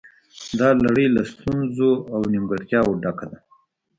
[0.59, 3.37] دا لړۍ له ستونزو او نیمګړتیاوو ډکه ده